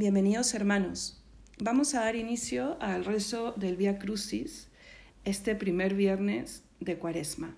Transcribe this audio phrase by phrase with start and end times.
[0.00, 1.22] Bienvenidos hermanos.
[1.58, 4.68] Vamos a dar inicio al rezo del Vía Crucis
[5.26, 7.54] este primer viernes de Cuaresma.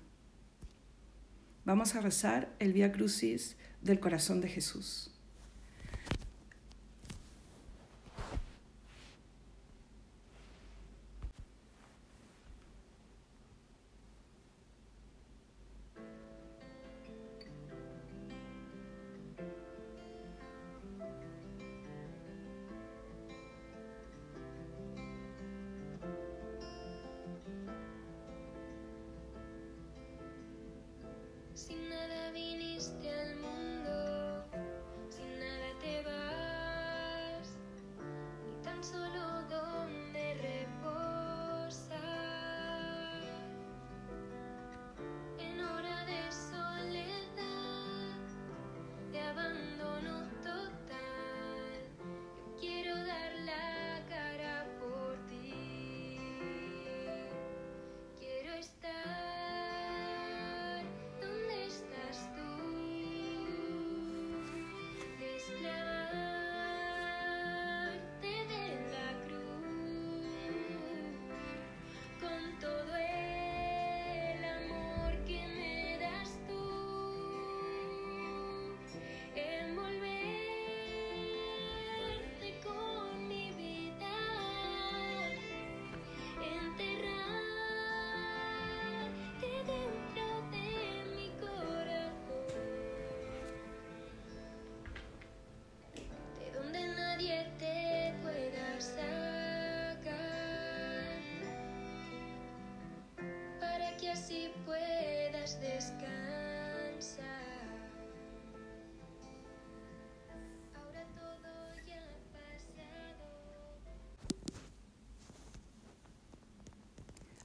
[1.65, 5.15] Vamos a rezar el Vía Crucis del corazón de Jesús.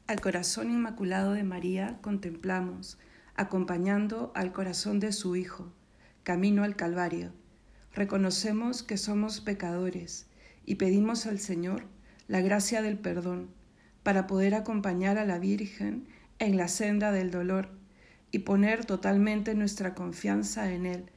[0.08, 2.98] Al corazón inmaculado de María contemplamos,
[3.36, 5.74] acompañando al corazón de su Hijo,
[6.24, 7.34] camino al Calvario.
[7.94, 10.28] Reconocemos que somos pecadores
[10.66, 11.88] y pedimos al Señor
[12.30, 13.50] la gracia del perdón
[14.04, 16.08] para poder acompañar a la Virgen
[16.40, 17.70] en la senda del dolor
[18.32, 21.12] y poner totalmente nuestra confianza en Él,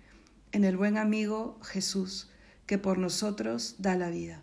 [0.50, 2.32] en el buen amigo Jesús,
[2.66, 4.42] que por nosotros da la vida.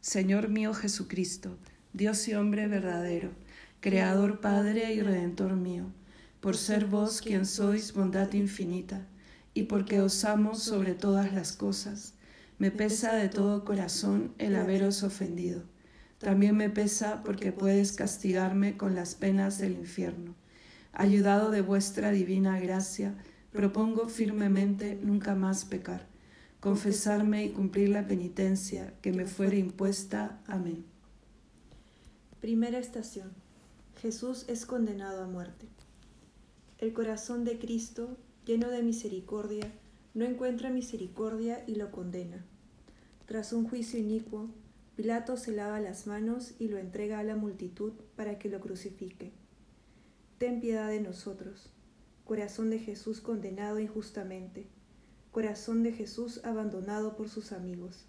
[0.00, 1.58] Señor mío Jesucristo,
[1.92, 3.30] Dios y hombre verdadero,
[3.80, 5.86] Creador, Padre y Redentor mío,
[6.40, 9.04] por ser vos quien sois bondad infinita,
[9.54, 12.14] y porque os amo sobre todas las cosas,
[12.58, 15.64] me pesa de todo corazón el haberos ofendido.
[16.18, 20.36] También me pesa porque puedes castigarme con las penas del infierno.
[20.92, 23.16] Ayudado de vuestra divina gracia,
[23.52, 26.06] propongo firmemente nunca más pecar
[26.60, 30.40] confesarme y cumplir la penitencia que me fuere impuesta.
[30.46, 30.84] Amén.
[32.40, 33.30] Primera estación.
[34.00, 35.66] Jesús es condenado a muerte.
[36.78, 39.70] El corazón de Cristo, lleno de misericordia,
[40.14, 42.44] no encuentra misericordia y lo condena.
[43.26, 44.48] Tras un juicio inicuo,
[44.96, 49.30] Pilato se lava las manos y lo entrega a la multitud para que lo crucifique.
[50.38, 51.70] Ten piedad de nosotros,
[52.24, 54.66] corazón de Jesús condenado injustamente
[55.32, 58.06] corazón de Jesús abandonado por sus amigos,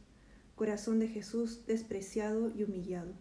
[0.56, 3.14] corazón de Jesús despreciado y humillado.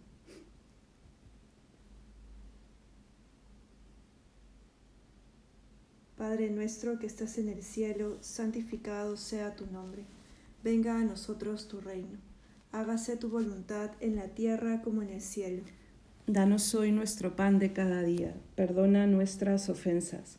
[6.16, 10.02] Padre nuestro que estás en el cielo, santificado sea tu nombre.
[10.64, 12.18] Venga a nosotros tu reino.
[12.72, 15.62] Hágase tu voluntad en la tierra como en el cielo.
[16.26, 18.34] Danos hoy nuestro pan de cada día.
[18.56, 20.38] Perdona nuestras ofensas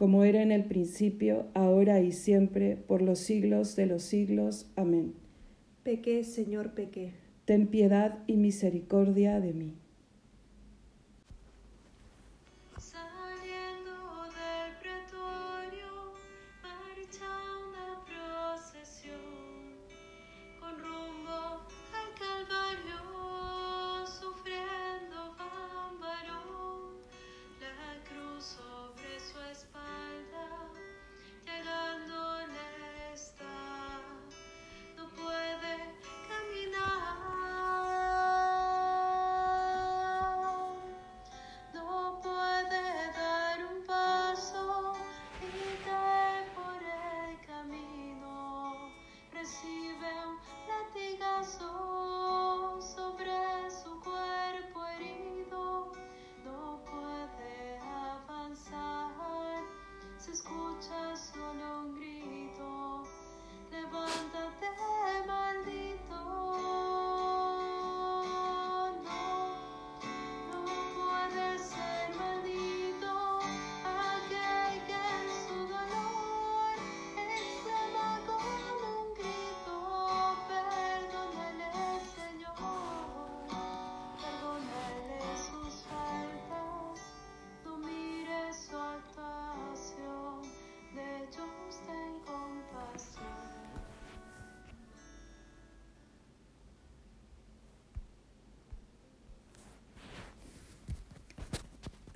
[0.00, 4.64] Como era en el principio, ahora y siempre, por los siglos de los siglos.
[4.74, 5.12] Amén.
[5.82, 7.12] Pequé, Señor, pequé.
[7.44, 9.74] Ten piedad y misericordia de mí.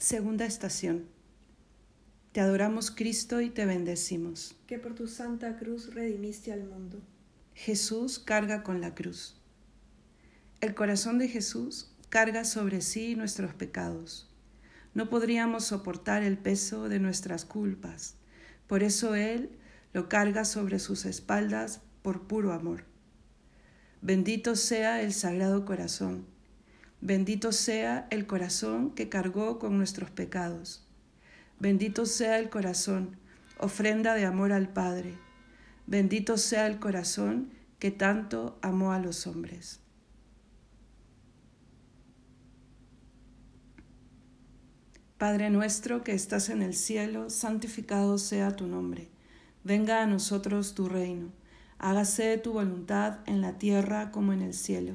[0.04, 1.06] Segunda estación.
[2.32, 4.54] Te adoramos Cristo y te bendecimos.
[4.66, 7.00] que por tu santa cruz redimiste al mundo.
[7.54, 9.40] Jesús carga con la cruz.
[10.60, 14.30] El corazón de Jesús carga sobre sí nuestros pecados.
[14.92, 18.16] No podríamos soportar el peso de nuestras culpas.
[18.66, 19.52] Por eso Él
[19.94, 22.84] lo carga sobre sus espaldas por puro amor.
[24.02, 26.33] Bendito sea el Sagrado Corazón.
[27.04, 30.86] Bendito sea el corazón que cargó con nuestros pecados.
[31.60, 33.18] Bendito sea el corazón,
[33.58, 35.18] ofrenda de amor al Padre.
[35.86, 39.80] Bendito sea el corazón que tanto amó a los hombres.
[45.18, 49.10] Padre nuestro que estás en el cielo, santificado sea tu nombre.
[49.62, 51.32] Venga a nosotros tu reino.
[51.78, 54.94] Hágase tu voluntad en la tierra como en el cielo.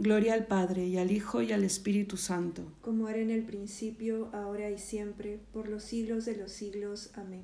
[0.00, 2.62] Gloria al Padre, y al Hijo, y al Espíritu Santo.
[2.80, 7.10] Como era en el principio, ahora y siempre, por los siglos de los siglos.
[7.16, 7.42] Amén.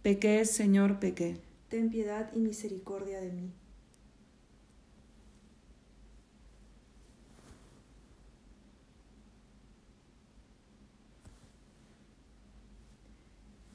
[0.00, 1.38] Pequé, Señor, pequé.
[1.68, 3.52] Ten piedad y misericordia de mí.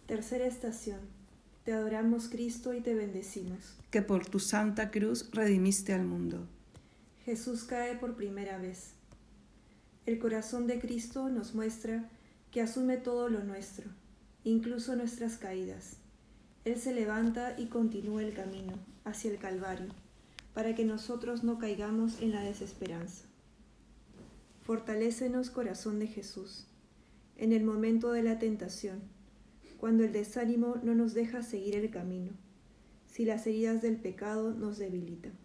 [0.07, 1.01] Tercera estación.
[1.65, 3.75] Te adoramos Cristo y te bendecimos.
[3.91, 6.47] que por tu santa cruz redimiste al mundo.
[7.25, 8.91] Jesús cae por primera vez.
[10.05, 12.07] El corazón de Cristo nos muestra
[12.51, 13.89] que asume todo lo nuestro,
[14.43, 15.97] incluso nuestras caídas.
[16.65, 18.73] Él se levanta y continúa el camino
[19.05, 19.87] hacia el Calvario,
[20.53, 23.25] para que nosotros no caigamos en la desesperanza.
[24.61, 26.67] Fortalécenos, corazón de Jesús,
[27.37, 29.01] en el momento de la tentación,
[29.79, 32.33] cuando el desánimo no nos deja seguir el camino,
[33.07, 35.44] si las heridas del pecado nos debilitan.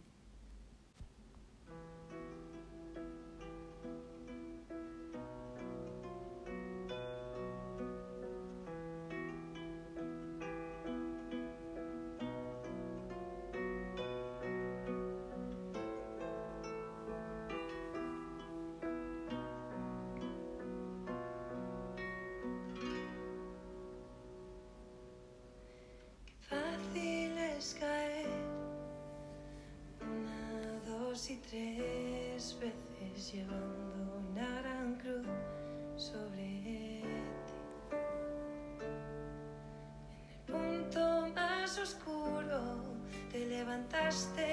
[31.29, 34.97] Y tres veces llevando una gran
[35.95, 37.03] sobre
[37.45, 37.93] ti.
[40.47, 42.81] En el punto más oscuro
[43.31, 44.50] te levantaste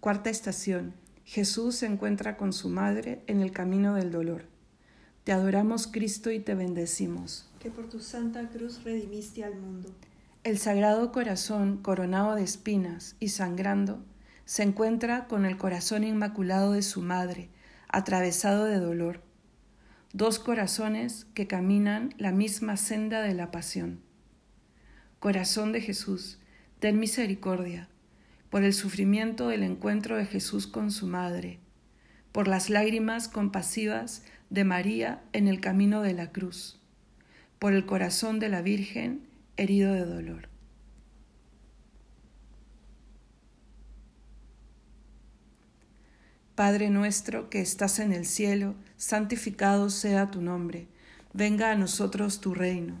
[0.00, 0.94] Cuarta estación.
[1.24, 4.44] Jesús se encuentra con su madre en el camino del dolor.
[5.24, 7.50] Te adoramos Cristo y te bendecimos.
[7.58, 9.92] Que por tu santa cruz redimiste al mundo.
[10.44, 14.00] El Sagrado Corazón, coronado de espinas y sangrando,
[14.44, 17.50] se encuentra con el corazón inmaculado de su madre,
[17.88, 19.20] atravesado de dolor.
[20.12, 24.00] Dos corazones que caminan la misma senda de la pasión.
[25.18, 26.38] Corazón de Jesús,
[26.78, 27.88] ten misericordia
[28.50, 31.58] por el sufrimiento del encuentro de Jesús con su madre,
[32.32, 36.80] por las lágrimas compasivas de María en el camino de la cruz,
[37.58, 39.26] por el corazón de la Virgen
[39.56, 40.48] herido de dolor.
[46.54, 50.88] Padre nuestro que estás en el cielo, santificado sea tu nombre,
[51.32, 53.00] venga a nosotros tu reino,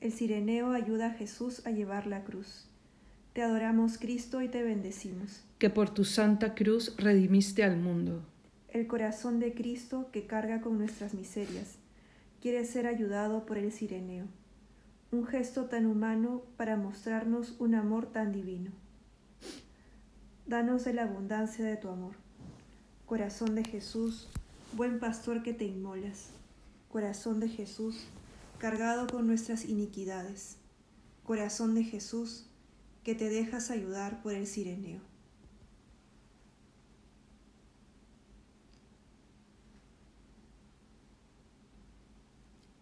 [0.00, 2.64] El sireneo ayuda a Jesús a llevar la cruz.
[3.34, 5.42] Te adoramos Cristo y te bendecimos.
[5.58, 8.22] Que por tu santa cruz redimiste al mundo.
[8.70, 11.74] El corazón de Cristo que carga con nuestras miserias
[12.40, 14.24] quiere ser ayudado por el sireneo.
[15.12, 18.70] Un gesto tan humano para mostrarnos un amor tan divino.
[20.46, 22.14] Danos de la abundancia de tu amor.
[23.04, 24.30] Corazón de Jesús,
[24.72, 26.30] buen pastor que te inmolas.
[26.88, 28.06] Corazón de Jesús,
[28.60, 30.58] cargado con nuestras iniquidades.
[31.24, 32.46] Corazón de Jesús,
[33.02, 35.00] que te dejas ayudar por el sireneo.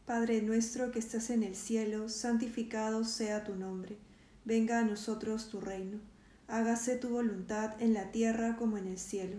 [0.04, 3.98] Padre nuestro que estás en el cielo, santificado sea tu nombre.
[4.44, 6.00] Venga a nosotros tu reino.
[6.48, 9.36] Hágase tu voluntad en la tierra como en el cielo.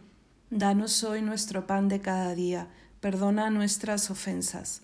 [0.51, 2.69] Danos hoy nuestro pan de cada día.
[3.01, 4.83] Perdona nuestras ofensas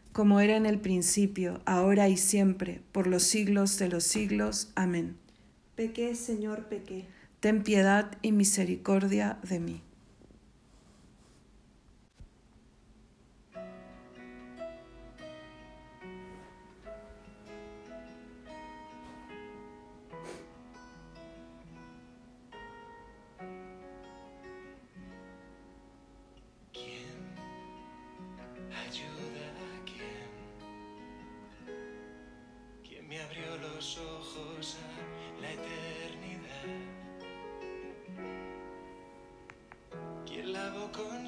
[0.11, 4.71] como era en el principio, ahora y siempre, por los siglos de los siglos.
[4.75, 5.17] Amén.
[5.75, 7.05] Pequé, Señor, pequé.
[7.39, 9.81] Ten piedad y misericordia de mí.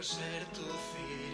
[0.00, 1.27] Quiero ser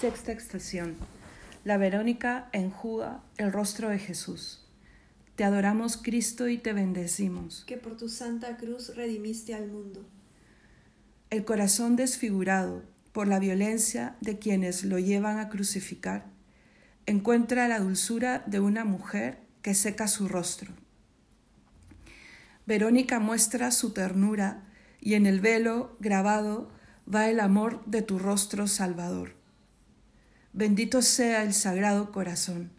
[0.00, 0.94] Sexta estación.
[1.64, 4.64] La Verónica enjuga el rostro de Jesús.
[5.34, 7.64] Te adoramos Cristo y te bendecimos.
[7.66, 10.08] que por tu santa cruz redimiste al mundo.
[11.30, 16.26] El corazón desfigurado por la violencia de quienes lo llevan a crucificar
[17.06, 20.74] encuentra la dulzura de una mujer que seca su rostro.
[22.66, 24.62] Verónica muestra su ternura
[25.00, 26.70] y en el velo grabado
[27.12, 29.37] va el amor de tu rostro salvador.
[30.52, 32.70] Bendito sea el sagrado corazón.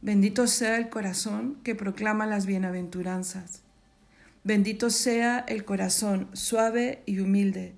[0.00, 3.62] Bendito sea el corazón que proclama las bienaventuranzas.
[4.44, 7.74] Bendito sea el corazón suave y humilde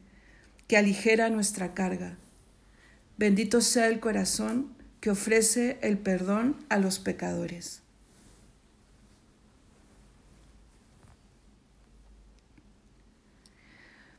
[0.66, 2.16] que aligera nuestra carga.
[3.18, 7.82] Bendito sea el corazón que ofrece el perdón a los pecadores.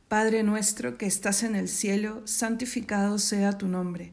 [0.06, 4.12] Padre nuestro que estás en el cielo, santificado sea tu nombre.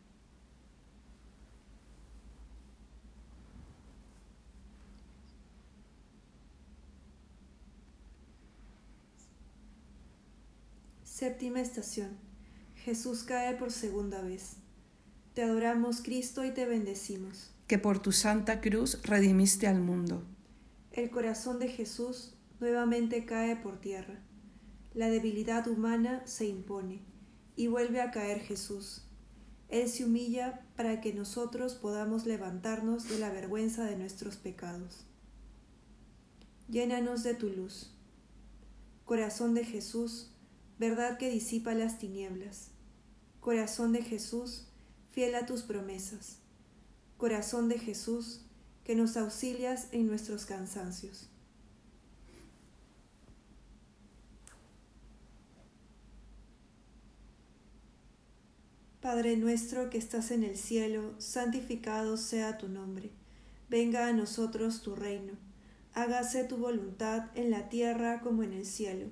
[11.21, 12.17] Séptima estación.
[12.73, 14.53] Jesús cae por segunda vez.
[15.35, 17.51] Te adoramos, Cristo, y te bendecimos.
[17.67, 20.23] que por tu santa cruz redimiste al mundo.
[20.91, 24.19] El corazón de Jesús nuevamente cae por tierra.
[24.95, 27.03] La debilidad humana se impone
[27.55, 29.03] y vuelve a caer Jesús.
[29.69, 35.05] Él se humilla para que nosotros podamos levantarnos de la vergüenza de nuestros pecados.
[36.67, 37.95] Llénanos de tu luz.
[39.05, 40.31] Corazón de Jesús,
[40.81, 42.71] verdad que disipa las tinieblas.
[43.39, 44.65] Corazón de Jesús,
[45.11, 46.39] fiel a tus promesas.
[47.17, 48.41] Corazón de Jesús,
[48.83, 51.29] que nos auxilias en nuestros cansancios.
[59.01, 63.11] Padre nuestro que estás en el cielo, santificado sea tu nombre.
[63.69, 65.33] Venga a nosotros tu reino.
[65.93, 69.11] Hágase tu voluntad en la tierra como en el cielo.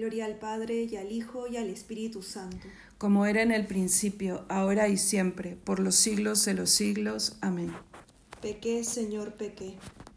[0.00, 2.66] Gloria al Padre y al Hijo y al Espíritu Santo.
[2.96, 7.36] como era en el principio, ahora y siempre, por los siglos de los siglos.
[7.42, 7.70] Amén.
[8.40, 9.74] Pequé, Señor, pequé.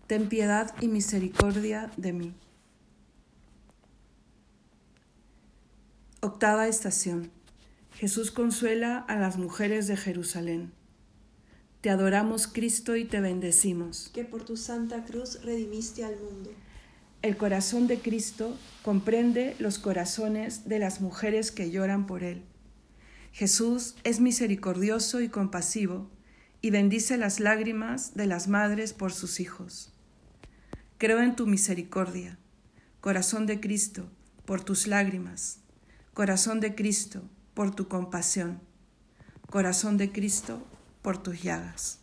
[0.07, 2.33] Ten piedad y misericordia de mí.
[6.21, 7.29] Octava estación.
[7.91, 10.71] Jesús consuela a las mujeres de Jerusalén.
[11.81, 14.09] Te adoramos, Cristo, y te bendecimos.
[14.13, 16.51] Que por tu santa cruz redimiste al mundo.
[17.23, 22.43] El corazón de Cristo comprende los corazones de las mujeres que lloran por Él.
[23.31, 26.11] Jesús es misericordioso y compasivo
[26.59, 29.93] y bendice las lágrimas de las madres por sus hijos.
[30.97, 32.37] Creo en tu misericordia,
[32.99, 34.09] corazón de Cristo,
[34.43, 35.59] por tus lágrimas,
[36.13, 37.21] corazón de Cristo,
[37.53, 38.59] por tu compasión,
[39.49, 40.67] corazón de Cristo,
[41.01, 42.02] por tus llagas.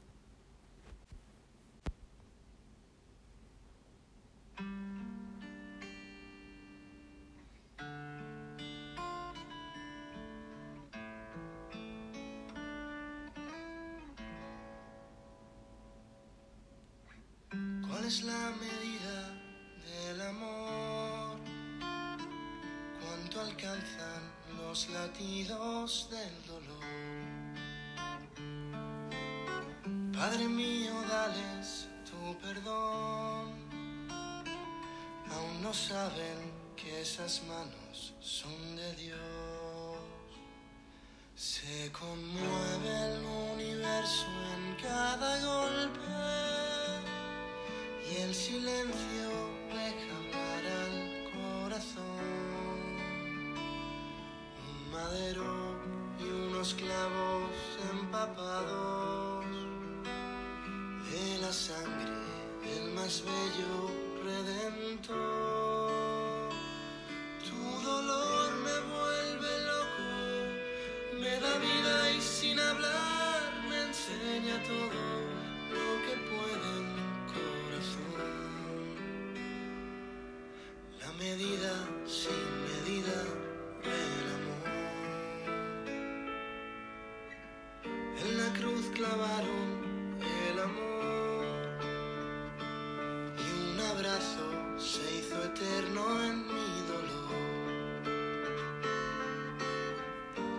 [95.53, 97.31] Eterno en mi dolor.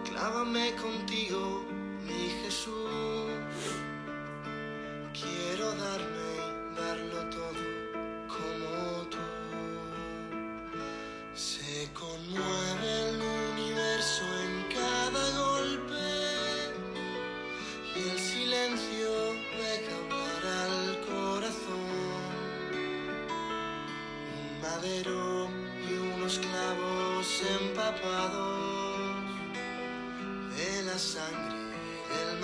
[0.05, 1.65] Clávame contigo,
[2.07, 3.12] mi Jesús.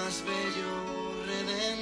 [0.08, 1.77] Más bello redentor.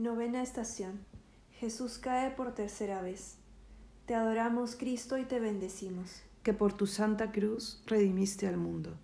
[0.00, 1.04] Novena estación.
[1.52, 3.34] Jesús cae por tercera vez.
[4.06, 6.22] Te adoramos, Cristo, y te bendecimos.
[6.42, 8.96] que por tu santa cruz redimiste al mundo.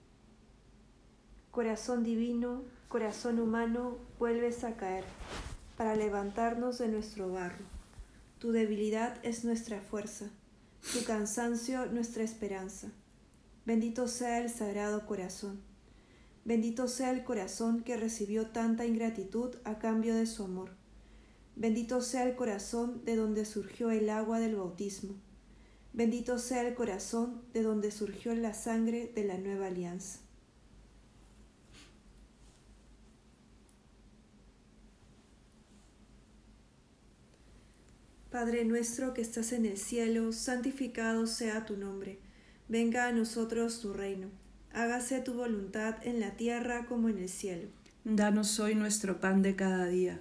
[1.51, 5.05] Corazón divino, corazón humano, vuelves a caer
[5.77, 7.67] para levantarnos de nuestro barro.
[8.39, 10.31] Tu debilidad es nuestra fuerza,
[10.95, 12.89] tu cansancio nuestra esperanza.
[13.67, 15.61] Bendito sea el Sagrado Corazón.
[16.47, 20.76] Bendito sea el corazón que recibió tanta ingratitud a cambio de su amor.
[21.57, 25.15] Bendito sea el corazón de donde surgió el agua del bautismo.
[25.95, 30.21] Bendito sea el corazón de donde surgió la sangre de la nueva alianza.
[38.31, 42.19] Padre nuestro que estás en el cielo, santificado sea tu nombre.
[42.69, 44.29] Venga a nosotros tu reino.
[44.75, 47.69] Hágase tu voluntad en la tierra como en el cielo.
[48.05, 50.21] Danos hoy nuestro pan de cada día.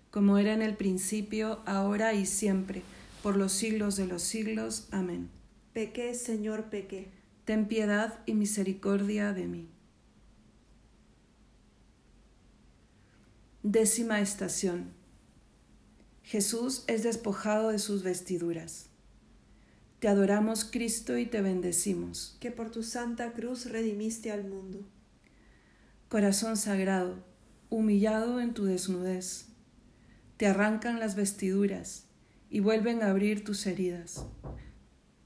[0.11, 2.83] Como era en el principio, ahora y siempre,
[3.23, 4.87] por los siglos de los siglos.
[4.91, 5.29] Amén.
[5.73, 7.09] Pequé, Señor, pequé.
[7.45, 9.69] Ten piedad y misericordia de mí.
[13.63, 14.91] Décima estación.
[16.23, 18.87] Jesús es despojado de sus vestiduras.
[19.99, 22.37] Te adoramos, Cristo, y te bendecimos.
[22.39, 24.79] que por tu santa cruz redimiste al mundo.
[26.09, 27.23] Corazón sagrado,
[27.69, 29.50] humillado en tu desnudez,
[30.41, 32.05] te arrancan las vestiduras
[32.49, 34.25] y vuelven a abrir tus heridas.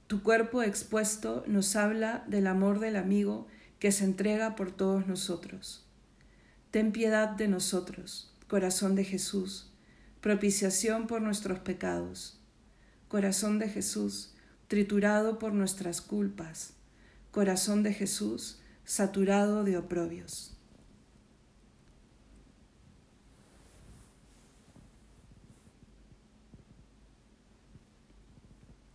[0.07, 3.47] Tu cuerpo expuesto nos habla del amor del amigo
[3.79, 5.87] que se entrega por todos nosotros.
[6.69, 9.71] Ten piedad de nosotros, corazón de Jesús,
[10.19, 12.41] propiciación por nuestros pecados.
[13.07, 14.35] Corazón de Jesús,
[14.67, 16.73] triturado por nuestras culpas.
[17.31, 20.54] Corazón de Jesús, saturado de oprobios.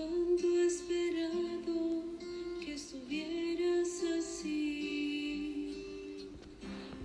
[0.00, 2.04] Cuánto he esperado
[2.64, 5.66] que estuvieras así.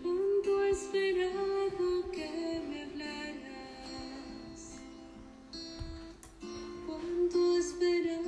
[0.01, 4.61] Cuánto he esperado que me hablaras.
[6.87, 8.24] Cuánto he esperado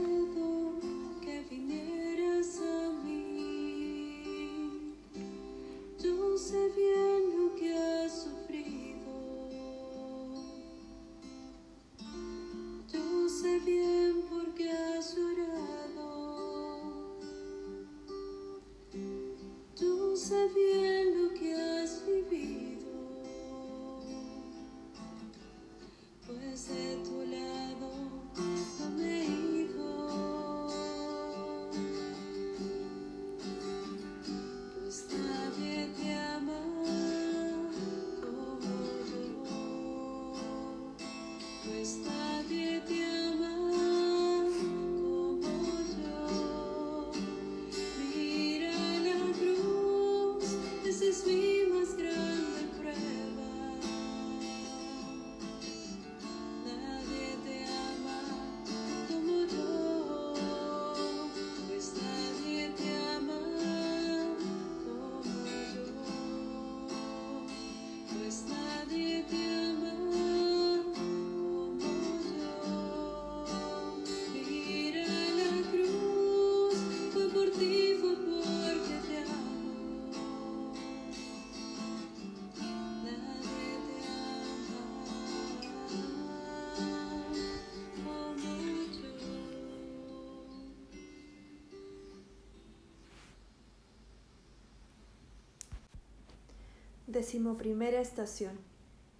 [97.18, 98.60] Decimoprimera estación.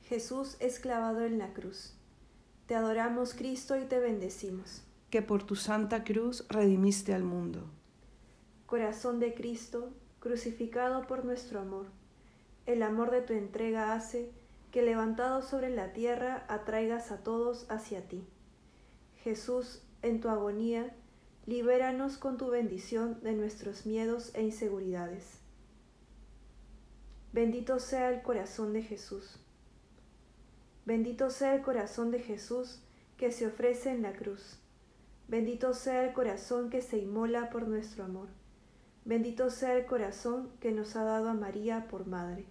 [0.04, 1.96] Jesús es clavado en la cruz.
[2.68, 4.84] Te adoramos, Cristo, y te bendecimos.
[5.10, 7.68] que por tu santa cruz redimiste al mundo.
[8.68, 11.88] Corazón de Cristo, crucificado por nuestro amor.
[12.68, 14.32] El amor de tu entrega hace
[14.70, 18.24] que levantado sobre la tierra atraigas a todos hacia ti.
[19.24, 20.96] Jesús, en tu agonía,
[21.48, 25.47] libéranos con tu bendición de nuestros miedos e inseguridades.
[27.34, 29.40] Bendito sea el corazón de Jesús.
[30.86, 32.80] Bendito sea el corazón de Jesús
[33.18, 34.58] que se ofrece en la cruz.
[35.28, 38.30] Bendito sea el corazón que se inmola por nuestro amor.
[39.04, 42.46] Bendito sea el corazón que nos ha dado a María por madre.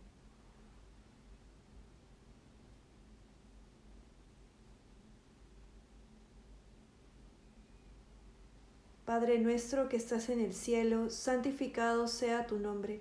[9.07, 13.01] Padre nuestro que estás en el cielo, santificado sea tu nombre.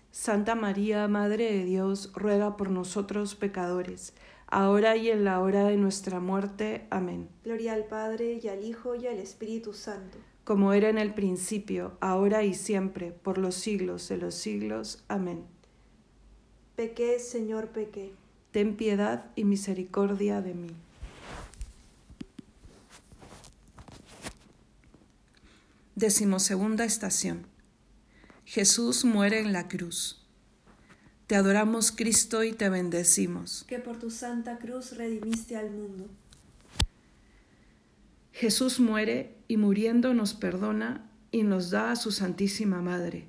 [0.11, 4.13] Santa María, Madre de Dios, ruega por nosotros pecadores,
[4.47, 6.85] ahora y en la hora de nuestra muerte.
[6.89, 7.29] Amén.
[7.45, 10.17] Gloria al Padre y al Hijo y al Espíritu Santo.
[10.43, 15.03] Como era en el principio, ahora y siempre, por los siglos de los siglos.
[15.07, 15.45] Amén.
[16.75, 18.11] Pequé, Señor, pequé.
[18.51, 20.71] Ten piedad y misericordia de mí.
[25.95, 27.50] Decimosegunda estación.
[28.51, 30.27] Jesús muere en la cruz.
[31.25, 33.63] Te adoramos, Cristo, y te bendecimos.
[33.65, 36.09] Que por tu santa cruz redimiste al mundo.
[38.33, 43.25] Jesús muere y muriendo nos perdona y nos da a su Santísima Madre.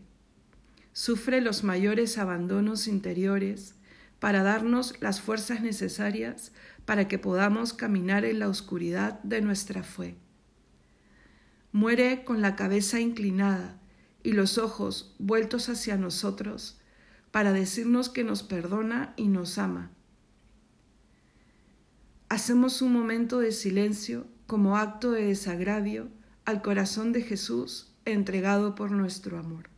[0.93, 3.77] Sufre los mayores abandonos interiores
[4.19, 6.51] para darnos las fuerzas necesarias
[6.85, 10.17] para que podamos caminar en la oscuridad de nuestra fe.
[11.71, 13.79] Muere con la cabeza inclinada
[14.23, 16.79] y los ojos vueltos hacia nosotros
[17.31, 19.91] para decirnos que nos perdona y nos ama.
[22.29, 26.09] Hacemos un momento de silencio como acto de desagravio
[26.45, 29.72] al corazón de Jesús entregado por nuestro amor.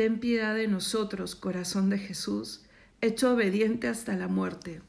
[0.00, 2.62] Ten piedad de nosotros, corazón de Jesús,
[3.02, 4.80] hecho obediente hasta la muerte.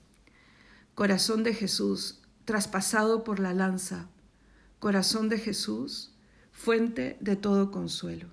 [0.95, 4.07] Corazón de Jesús, traspasado por la lanza.
[4.79, 6.15] Corazón de Jesús,
[6.53, 8.29] fuente de todo consuelo.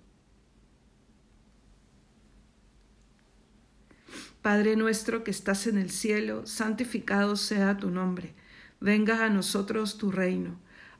[4.40, 8.36] Padre nuestro que estás en el cielo, santificado sea tu nombre.
[8.78, 10.60] Venga a nosotros tu reino.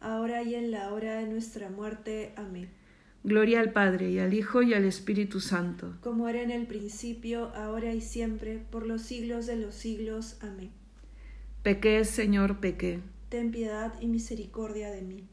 [0.00, 2.32] ahora y en la hora de nuestra muerte.
[2.36, 2.70] Amén.
[3.24, 5.96] Gloria al Padre, y al Hijo, y al Espíritu Santo.
[6.00, 10.38] Como era en el principio, ahora y siempre, por los siglos de los siglos.
[10.40, 10.70] Amén.
[11.62, 13.00] Pequé, Señor, pequé.
[13.28, 15.28] Ten piedad y misericordia de mí.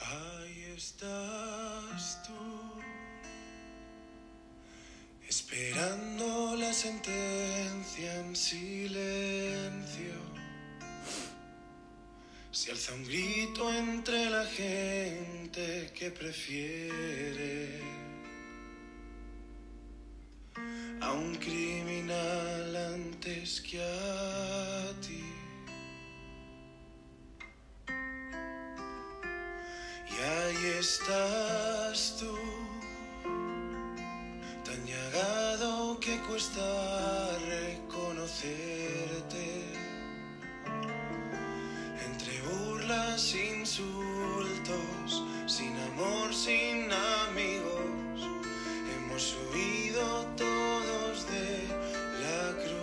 [0.00, 2.80] Ahí estás tú,
[5.28, 10.27] esperando la sentencia en silencio.
[12.50, 17.78] Se alza un grito entre la gente que prefiere
[21.02, 25.24] a un criminal antes que a ti.
[30.10, 32.34] Y ahí estás tú,
[34.64, 38.77] tan llagado que cuesta reconocerte.
[43.18, 46.90] Burlas, insultos, sin amor, sin
[47.26, 48.22] amigos,
[48.94, 51.66] hemos huido todos de
[52.22, 52.78] la cruz.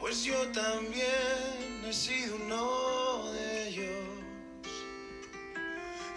[0.00, 4.06] pues yo también he sido uno de ellos.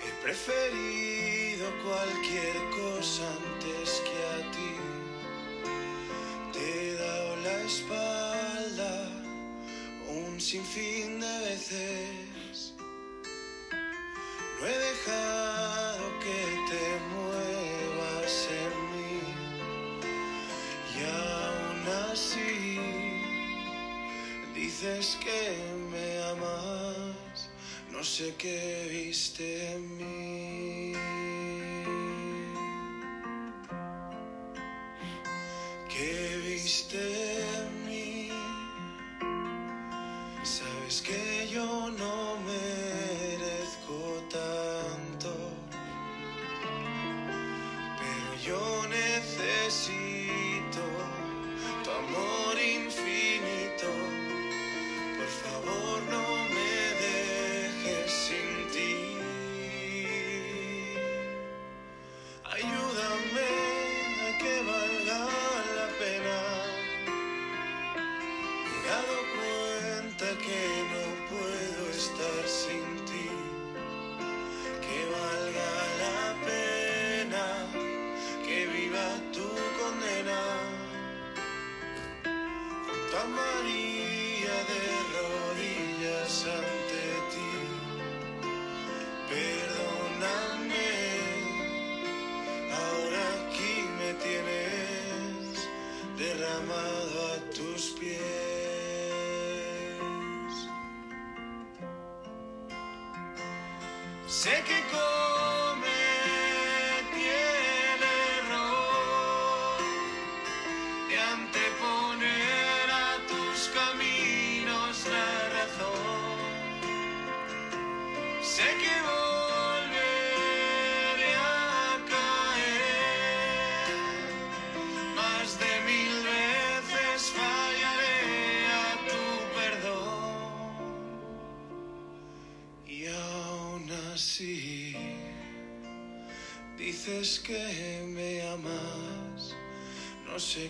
[0.06, 3.30] He preferido cualquier cosa
[10.56, 12.74] un sinfín de veces.
[14.60, 16.86] No he dejado que te
[17.16, 19.18] muevas en mí.
[20.96, 21.82] Y aún
[22.12, 22.80] así
[24.54, 25.42] dices que
[25.92, 27.50] me amas.
[27.92, 30.63] No sé qué viste en mí.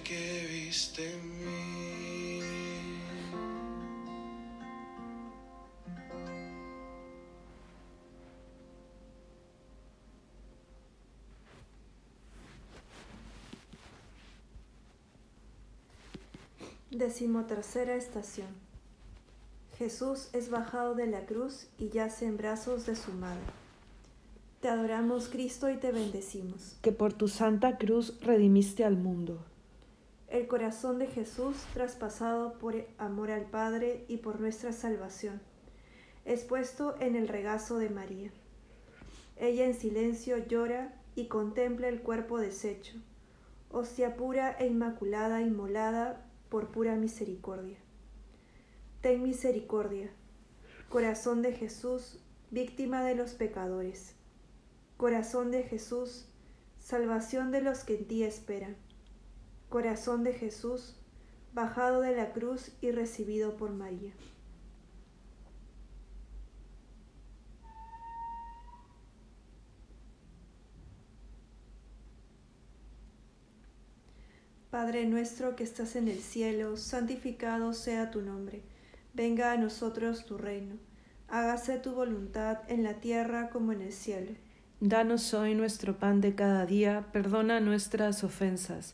[0.04, 2.42] Qué viste en mí.
[16.92, 18.48] Decimotercera estación.
[19.78, 23.42] Jesús es bajado de la cruz y yace en brazos de su madre.
[24.62, 26.78] Te adoramos, Cristo, y te bendecimos.
[26.82, 29.44] que por tu santa cruz redimiste al mundo.
[30.34, 35.40] El corazón de Jesús, traspasado por amor al Padre y por nuestra salvación,
[36.26, 38.32] es puesto en el regazo de María.
[39.38, 42.96] Ella en silencio llora y contempla el cuerpo deshecho,
[43.70, 47.78] hostia pura e inmaculada inmolada por pura misericordia.
[49.02, 50.10] Ten misericordia,
[50.90, 52.18] corazón de Jesús,
[52.50, 54.16] víctima de los pecadores.
[54.98, 56.26] Corazón de Jesús,
[56.80, 58.76] salvación de los que en ti esperan.
[59.74, 60.94] Corazón de Jesús,
[61.52, 64.14] bajado de la cruz y recibido por María.
[74.70, 78.62] Padre nuestro que estás en el cielo, santificado sea tu nombre.
[79.16, 80.76] Venga a nosotros tu reino.
[81.28, 84.34] Hágase tu voluntad en la tierra como en el cielo.
[84.80, 88.94] Danos hoy nuestro pan de cada día, perdona nuestras ofensas,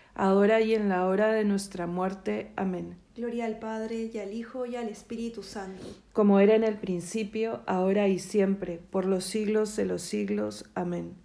[0.15, 2.51] ahora y en la hora de nuestra muerte.
[2.55, 2.97] Amén.
[3.15, 5.85] Gloria al Padre, y al Hijo, y al Espíritu Santo.
[6.13, 10.65] Como era en el principio, ahora y siempre, por los siglos de los siglos.
[10.75, 11.15] Amén.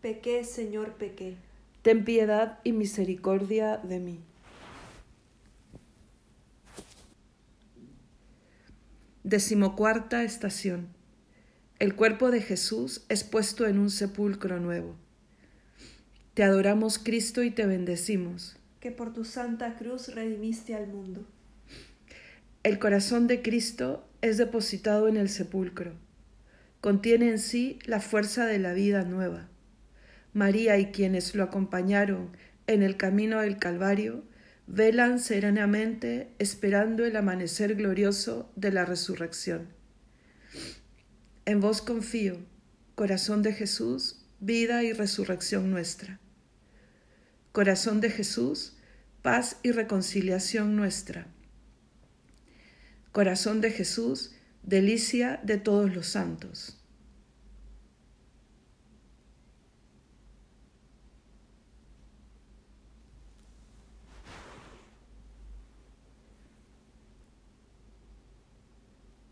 [0.00, 1.36] Pequé, Señor, pequé.
[1.82, 4.20] Ten piedad y misericordia de mí.
[9.24, 10.88] Decimocuarta estación.
[11.78, 14.96] El cuerpo de Jesús es puesto en un sepulcro nuevo.
[16.38, 18.54] Te adoramos, Cristo, y te bendecimos.
[18.78, 21.26] que por tu santa cruz redimiste al mundo.
[22.62, 25.94] El corazón de Cristo es depositado en el sepulcro.
[26.80, 29.48] Contiene en sí la fuerza de la vida nueva.
[30.32, 32.28] María y quienes lo acompañaron
[32.68, 34.22] en el camino del Calvario,
[34.68, 39.66] velan serenamente esperando el amanecer glorioso de la resurrección.
[41.46, 42.36] En vos confío,
[42.94, 46.20] corazón de Jesús, vida y resurrección nuestra.
[47.52, 48.76] Corazón de Jesús,
[49.22, 51.26] paz y reconciliación nuestra.
[53.12, 54.32] Corazón de Jesús,
[54.62, 56.78] delicia de todos los santos.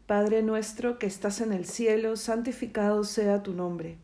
[0.07, 3.99] Padre nuestro que estás en el cielo, santificado sea tu nombre.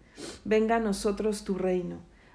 [0.45, 2.12] Venga a nosotros tu reino.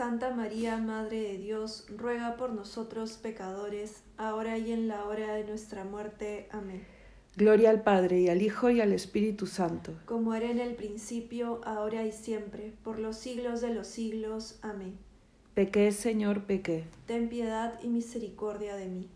[0.00, 5.44] Santa María, Madre de Dios, ruega por nosotros pecadores, ahora y en la hora de
[5.44, 6.48] nuestra muerte.
[6.52, 6.86] Amén.
[7.36, 9.92] Gloria al Padre y al Hijo y al Espíritu Santo.
[10.06, 14.58] Como era en el principio, ahora y siempre, por los siglos de los siglos.
[14.62, 14.96] Amén.
[15.52, 16.84] Pequé, Señor, pequé.
[17.04, 19.10] Ten piedad y misericordia de mí.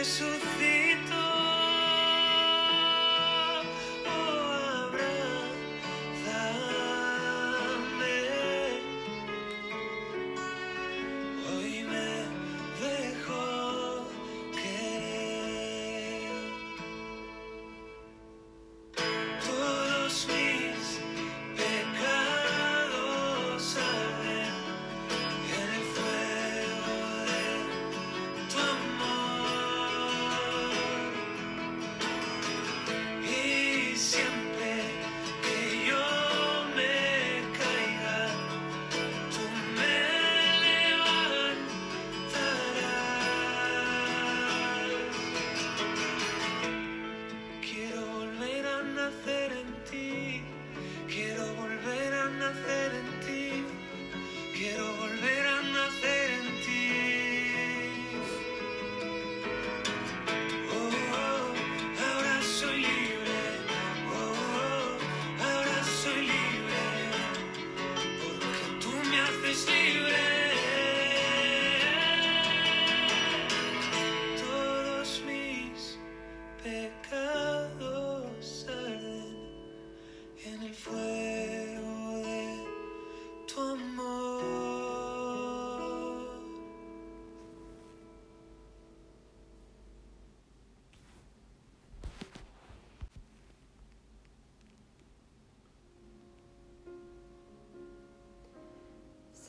[0.00, 0.40] Jesús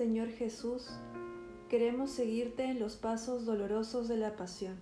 [0.02, 0.90] Señor Jesús,
[1.70, 4.80] queremos seguirte en los pasos dolorosos de la pasión.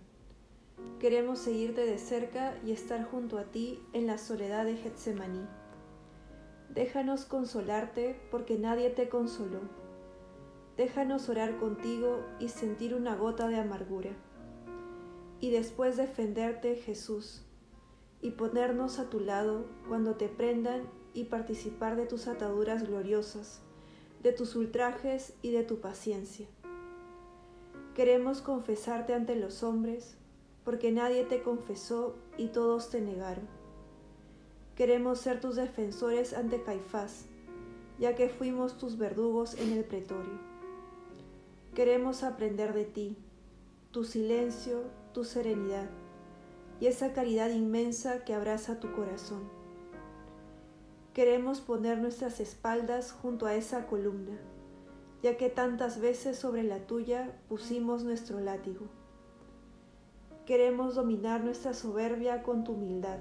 [0.97, 5.45] Queremos seguirte de cerca y estar junto a ti en la soledad de Getsemaní.
[6.74, 9.59] Déjanos consolarte porque nadie te consoló.
[10.78, 14.11] Déjanos orar contigo y sentir una gota de amargura.
[15.41, 17.43] Y después defenderte, Jesús,
[18.22, 23.63] y ponernos a tu lado cuando te prendan y participar de tus ataduras gloriosas,
[24.24, 26.47] de tus ultrajes y de tu paciencia.
[27.95, 30.15] Queremos confesarte ante los hombres,
[30.63, 33.47] porque nadie te confesó y todos te negaron.
[34.76, 37.26] Queremos ser tus defensores ante Caifás,
[37.97, 40.39] ya que fuimos tus verdugos en el pretorio.
[41.76, 43.17] Queremos aprender de ti,
[43.91, 45.89] tu silencio, tu serenidad
[46.80, 49.59] y esa caridad inmensa que abraza tu corazón.
[51.20, 54.39] Queremos poner nuestras espaldas junto a esa columna,
[55.22, 58.86] ya que tantas veces sobre la tuya pusimos nuestro látigo.
[60.45, 63.20] Queremos dominar nuestra soberbia con tu humildad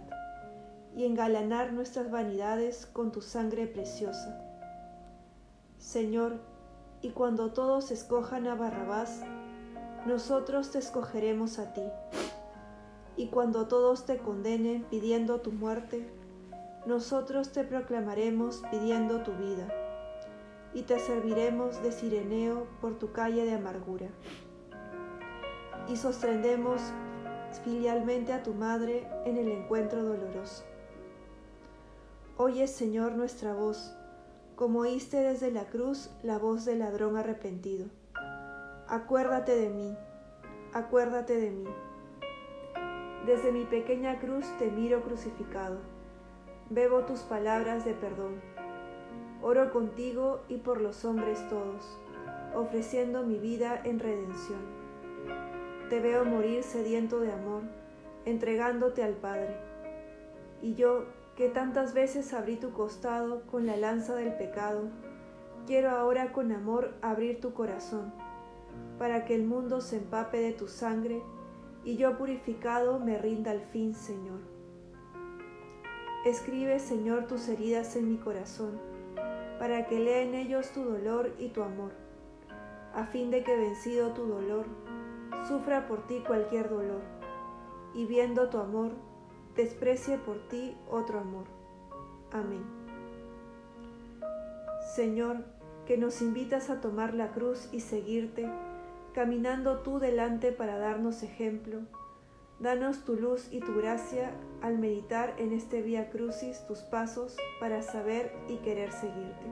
[0.97, 4.45] y engalanar nuestras vanidades con tu sangre preciosa.
[5.79, 6.39] Señor,
[7.03, 9.25] y cuando todos escojan a Barrabás,
[10.07, 11.83] nosotros te escogeremos a ti.
[13.17, 16.09] Y cuando todos te condenen pidiendo tu muerte,
[16.89, 19.69] nosotros te proclamaremos pidiendo tu vida,
[20.73, 24.09] y te serviremos de sireneo por tu calle de amargura.
[25.87, 26.81] Y sostendremos
[27.63, 30.65] filialmente a tu madre en el encuentro doloroso.
[32.39, 33.95] Oye, Señor, nuestra voz,
[34.57, 37.85] como oíste desde la cruz la voz del ladrón arrepentido.
[38.87, 39.95] Acuérdate de mí,
[40.73, 41.65] acuérdate de mí.
[43.27, 45.98] Desde mi pequeña cruz te miro crucificado.
[46.71, 48.43] Bebo tus palabras de perdón.
[49.41, 51.99] Oro contigo y por los hombres todos,
[52.55, 54.61] ofreciendo mi vida en redención.
[55.89, 57.63] Te veo morir sediento de amor,
[58.27, 59.57] entregándote al Padre.
[60.61, 61.07] Y yo,
[61.37, 64.91] que tantas veces abrí tu costado con la lanza del pecado,
[65.67, 68.13] quiero ahora con amor abrir tu corazón,
[68.99, 71.23] para que el mundo se empape de tu sangre
[71.83, 74.58] y yo purificado me rinda al fin, Señor.
[76.25, 78.81] Escribe, Señor, tus heridas en mi corazón,
[79.61, 81.93] para que lea en ellos tu dolor y tu amor,
[82.93, 84.67] a fin de que vencido tu dolor,
[85.47, 87.03] sufra por ti cualquier dolor,
[87.95, 88.91] y viendo tu amor,
[89.55, 91.45] desprecie por ti otro amor.
[92.33, 92.65] Amén.
[94.97, 95.45] Señor,
[95.87, 98.51] que nos invitas a tomar la cruz y seguirte,
[99.15, 101.81] caminando tú delante para darnos ejemplo,
[102.61, 104.33] danos tu luz y tu gracia
[104.63, 109.47] al meditar en este Vía Crucis tus pasos para saber y querer seguirte.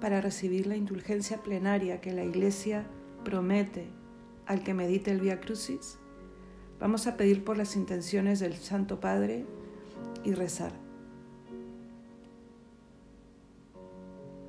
[0.00, 2.86] para recibir la indulgencia plenaria que la Iglesia
[3.24, 3.88] promete
[4.46, 5.98] al que medite el Via Crucis,
[6.80, 9.44] vamos a pedir por las intenciones del Santo Padre
[10.24, 10.72] y rezar.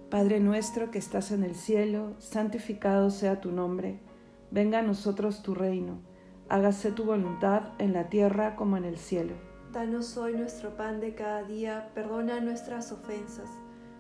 [0.10, 4.00] Padre nuestro que estás en el cielo, santificado sea tu nombre,
[4.52, 6.00] venga a nosotros tu reino,
[6.50, 9.34] hágase tu voluntad en la tierra como en el cielo.
[9.74, 13.50] Danos hoy nuestro pan de cada día, perdona nuestras ofensas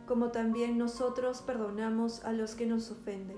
[0.07, 3.37] como también nosotros perdonamos a los que nos ofenden.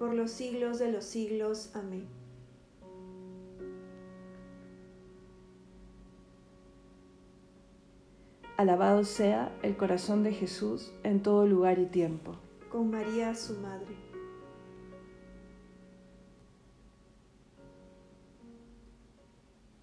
[0.00, 1.70] por los siglos de los siglos.
[1.74, 2.06] Amén.
[8.56, 12.36] Alabado sea el corazón de Jesús en todo lugar y tiempo.
[12.72, 13.94] Con María, su Madre.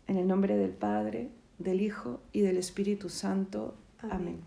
[0.07, 3.76] En el nombre del Padre, del Hijo y del Espíritu Santo.
[3.99, 4.41] Amén.